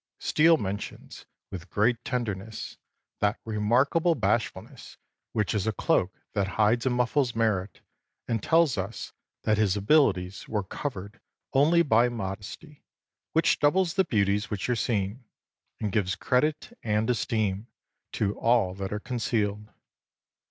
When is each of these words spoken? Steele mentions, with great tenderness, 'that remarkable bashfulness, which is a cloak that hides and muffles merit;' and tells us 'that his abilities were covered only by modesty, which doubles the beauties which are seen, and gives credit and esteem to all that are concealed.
Steele 0.17 0.57
mentions, 0.57 1.27
with 1.51 1.69
great 1.69 2.03
tenderness, 2.03 2.79
'that 3.19 3.37
remarkable 3.45 4.15
bashfulness, 4.15 4.97
which 5.31 5.53
is 5.53 5.67
a 5.67 5.71
cloak 5.73 6.19
that 6.33 6.47
hides 6.57 6.87
and 6.87 6.95
muffles 6.95 7.35
merit;' 7.35 7.81
and 8.27 8.41
tells 8.41 8.79
us 8.79 9.13
'that 9.43 9.59
his 9.59 9.77
abilities 9.77 10.47
were 10.49 10.63
covered 10.63 11.19
only 11.53 11.83
by 11.83 12.09
modesty, 12.09 12.83
which 13.33 13.59
doubles 13.59 13.93
the 13.93 14.03
beauties 14.03 14.49
which 14.49 14.67
are 14.67 14.75
seen, 14.75 15.23
and 15.79 15.91
gives 15.91 16.15
credit 16.15 16.75
and 16.81 17.07
esteem 17.07 17.67
to 18.11 18.35
all 18.39 18.73
that 18.73 18.91
are 18.91 18.99
concealed. 18.99 19.69